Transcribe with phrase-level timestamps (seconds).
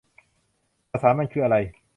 [0.91, 1.55] สสารมันคืออะไร